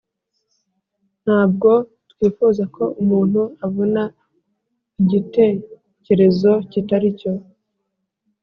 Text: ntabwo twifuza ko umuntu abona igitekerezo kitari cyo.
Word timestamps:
ntabwo 1.23 1.71
twifuza 2.11 2.63
ko 2.75 2.83
umuntu 3.01 3.41
abona 3.65 4.03
igitekerezo 5.01 6.51
kitari 6.71 7.09
cyo. 7.19 7.31